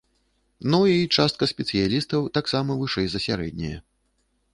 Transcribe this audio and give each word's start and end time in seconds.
Ну, 0.73 0.77
і 0.93 1.09
частка 1.17 1.47
спецыялістаў 1.51 2.21
таксама 2.39 2.79
вышэй 2.81 3.07
за 3.13 3.19
сярэдняе. 3.27 3.75